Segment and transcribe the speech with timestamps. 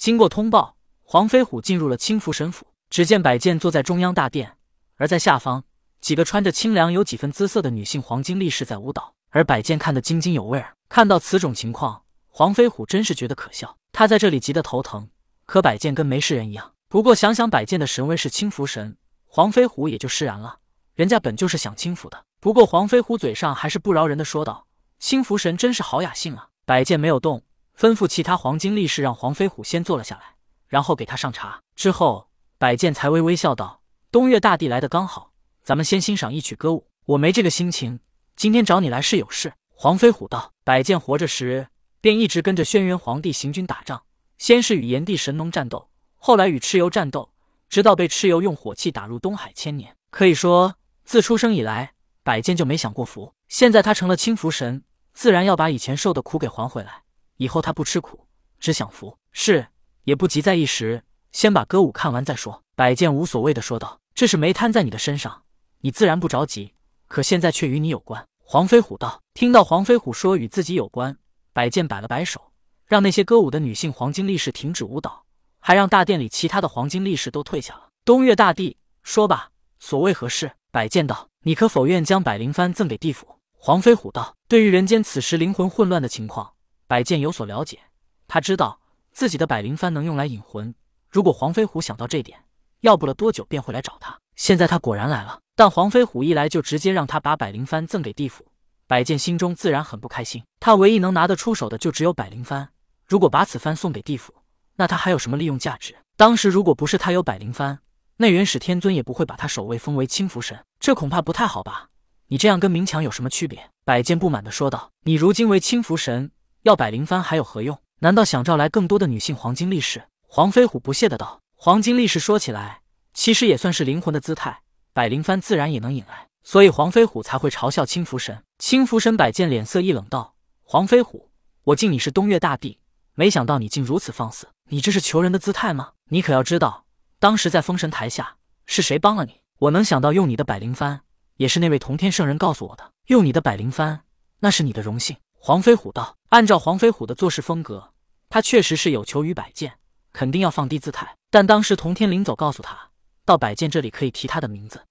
[0.00, 2.66] 经过通报，黄飞虎进入了青福神府。
[2.88, 4.56] 只见百剑坐在中央大殿，
[4.96, 5.62] 而在下方，
[6.00, 9.12] 几个穿着清凉、有几分姿色的女性黄金力士在舞蹈。
[9.28, 10.74] 而百剑看得津津有味儿。
[10.88, 13.76] 看到此种情况，黄飞虎真是觉得可笑。
[13.92, 15.10] 他在这里急得头疼，
[15.44, 16.72] 可百剑跟没事人一样。
[16.88, 18.96] 不过想想百剑的神位是青福神，
[19.26, 20.60] 黄飞虎也就释然了。
[20.94, 22.24] 人家本就是想清福的。
[22.40, 24.66] 不过黄飞虎嘴上还是不饶人的说道
[24.98, 27.42] ：“青福神真是好雅兴啊！”百剑没有动，
[27.80, 30.34] 吩咐其他黄金力士让黄飞虎先坐了下来，
[30.68, 31.62] 然后给他上茶。
[31.74, 32.28] 之后，
[32.58, 33.80] 百剑才微微笑道
[34.12, 35.32] ：“东岳大帝来的刚好，
[35.62, 36.88] 咱们先欣赏一曲歌舞。
[37.06, 38.00] 我没这个心情，
[38.36, 41.68] 今天找你来是有事。”黄飞虎道：“百剑活着时
[42.02, 44.02] 便一直跟着轩辕皇帝行军打仗，
[44.36, 47.32] 先是与炎帝神农战斗，后来与蚩尤战斗，
[47.70, 49.96] 直到被蚩尤用火器打入东海千年。
[50.10, 53.32] 可以说，自出生以来，百剑就没享过福。
[53.48, 54.84] 现在他成了青福神，
[55.14, 57.04] 自然要把以前受的苦给还回来。
[57.40, 58.26] 以后他不吃苦，
[58.58, 59.16] 只享福。
[59.32, 59.68] 是，
[60.04, 65.44] 也不急在一时，先把歌舞看完再说。”百剑无所谓的说道：“这是没摊在你的身上，
[65.80, 66.74] 你自然不着急。
[67.08, 71.16] 可现在却与你有关。”黄飞虎道：“听到黄飞虎说与自己有关，
[71.54, 72.52] 百剑摆了摆手，
[72.84, 75.24] 让那些歌舞的女性黄金力士停止舞蹈，
[75.60, 77.88] 还让大殿里其他的黄金力士都退下了。
[78.04, 86.52] 东岳大帝，说吧，所谓何事？”百剑道：“你可否愿将百灵幡赠给地府？”黄飞虎道：“对于人间此时灵魂混乱的情况，
[86.90, 87.78] 百剑有所了解。
[88.26, 88.80] 他知道
[89.12, 90.74] 自己的百灵幡能用来引魂。
[91.08, 92.36] 如果黄飞虎想到这点，
[92.80, 94.18] 要不了多久便会来找他。
[94.34, 98.44] 现在他果然来了。”但黄飞虎一来就直接让他把百灵幡赠给地府，
[98.88, 100.42] 百剑心中自然很不开心。
[100.58, 102.66] 他唯一能拿得出手的就只有百灵幡，
[103.06, 104.34] 如果把此幡送给地府，
[104.74, 105.96] 那他还有什么利用价值？
[106.16, 107.78] 当时如果不是他有百灵幡，
[108.16, 111.90] 那元始天尊也不会把他守卫封为清福神，这恐怕不太好吧？
[112.26, 113.70] 你这样跟明强有什么区别？
[113.84, 116.30] 百剑不满地说道：“你如今为清福神，
[116.62, 117.78] 要百灵幡还有何用？
[118.00, 128.42] 难道想招来更多的女性黄金力士？”黄飞虎不屑的道：“黄金力士说起来，其实也算是灵魂的姿态。”百灵幡自然也能引来，所以黄飞虎才会嘲笑青福神。
[128.58, 131.30] 青福神百剑脸色一冷，道：“黄飞虎，
[131.64, 132.78] 我敬你是东岳大帝，
[133.14, 134.48] 没想到你竟如此放肆！
[134.68, 135.92] 你这是求人的姿态吗？
[136.10, 136.84] 你可要知道，
[137.18, 139.40] 当时在封神台下是谁帮了你？
[139.58, 141.00] 我能想到用你的百灵幡，
[141.36, 142.92] 也是那位同天圣人告诉我的。
[143.06, 144.00] 用你的百灵幡，
[144.40, 147.92] 那是你的荣幸。”黄飞虎道：“按照黄飞虎的做事风格，
[148.28, 149.74] 他确实是有求于百剑，
[150.12, 151.16] 肯定要放低姿态。
[151.30, 152.90] 但当时同天临走告诉他。”
[153.26, 154.84] 到百剑这里可以提他的名字，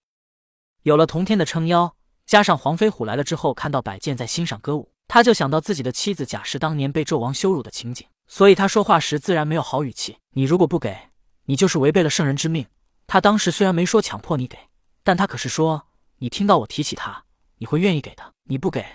[0.83, 1.93] 有了同天的撑腰，
[2.25, 10.19] 加上黄飞虎来了之后，看到百剑在欣赏歌舞，他就想到自己的妻子贾氏当年被纣王羞辱的情景，所以他说话时自然没有好语气。
[10.35, 11.09] 你如果不给，
[11.45, 12.65] 你就是违背了圣人之命。
[13.07, 14.57] 他当时虽然没说强迫你给，
[15.03, 15.87] 但他可是说
[16.19, 17.25] 你听到我提起他，
[17.57, 18.33] 你会愿意给的。
[18.43, 18.85] 你不给，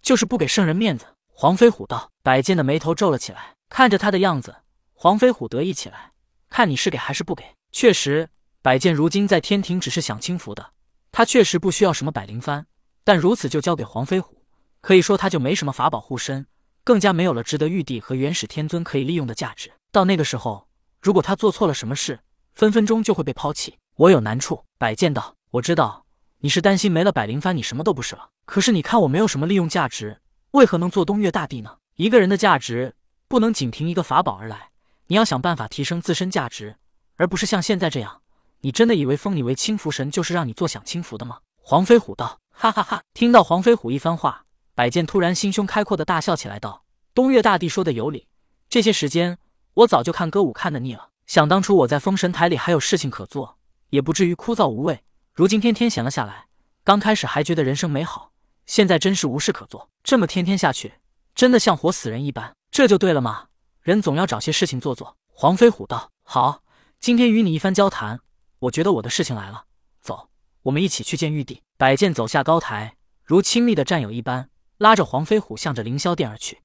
[0.00, 1.04] 就是不给圣人面子。
[1.36, 4.54] 黄飞虎道，百剑的眉头皱了起来，看着他的样子，
[4.92, 6.12] 黄飞虎得意起来，
[6.48, 7.44] 看你是给还是不给？
[7.72, 8.28] 确实。
[8.62, 10.70] 百剑如今在天庭只是享清福的，
[11.10, 12.64] 他确实不需要什么百灵幡，
[13.02, 14.44] 但如此就交给黄飞虎，
[14.80, 16.46] 可以说他就没什么法宝护身，
[16.84, 19.72] 更加没有了值得玉帝和元始天尊可以利用的价值。
[19.90, 20.68] 到那个时候，
[21.02, 22.20] 如果他做错了什么事，
[22.54, 23.76] 分分钟就会被抛弃。
[23.96, 24.64] 我有难处。
[24.78, 26.06] 百剑道：“我知道
[26.38, 28.30] 你是担心没了百灵幡，你什么都不是了。
[28.46, 30.20] 可是你看我没有什么利用价值，
[30.54, 31.78] 为何能做东岳大帝呢？
[31.96, 32.94] 一个人的价值
[33.26, 34.70] 不能仅凭一个法宝而来，
[35.08, 36.76] 你要想办法提升自身价值，
[37.16, 38.22] 而不是像现在这样。”
[38.62, 41.40] 你真的以为封你为清福神就是让你坐享清福的吗？
[41.60, 44.44] 黄飞虎道：“哈哈哈！”听到黄飞虎一番话，
[44.76, 48.28] 百剑突然心胸开阔的大笑起来，道：“东岳大帝说的有理，
[48.68, 49.36] 这些时间
[49.74, 51.08] 我早就看歌舞看得腻了。
[51.26, 53.58] 想当初我在封神台里还有事情可做，
[53.90, 55.02] 也不至于枯燥无味。
[55.32, 56.46] 如今天天闲了下来，
[56.84, 58.30] 刚开始还觉得人生美好，
[58.66, 59.88] 现在真是无事可做。
[60.02, 60.94] 这么天天下去，
[61.34, 62.54] 真的像活死人一般。
[62.70, 63.46] 这就对了嘛，
[63.80, 66.62] 人总要找些事情做做。”黄飞虎道：“好，
[67.00, 68.20] 今天与你一番交谈。”
[68.60, 69.64] 我觉得我的事情来了，
[70.00, 70.28] 走，
[70.62, 71.62] 我们一起去见玉帝。
[71.76, 74.48] 摆剑走下高台，如亲密的战友一般，
[74.78, 76.60] 拉着黄飞虎向着凌霄殿而去。